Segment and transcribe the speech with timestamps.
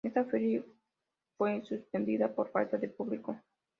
[0.03, 0.65] Esta feria
[1.37, 3.37] fue suspendida por falta de público.